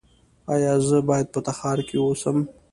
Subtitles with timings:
[0.53, 2.37] ایا زه باید په تخار کې اوسم؟